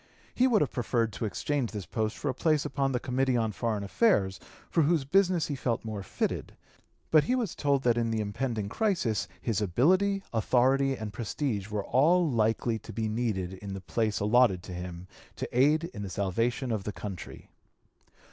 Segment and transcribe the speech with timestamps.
[0.33, 3.51] He would have preferred to exchange this post for a place upon the Committee on
[3.51, 4.39] Foreign Affairs,
[4.71, 6.53] for whose business he felt more fitted.
[7.11, 11.85] But he was told that in the impending crisis his ability, authority, and prestige were
[11.85, 16.09] all likely to be needed in the place allotted to him to aid in the
[16.09, 17.51] salvation of the country.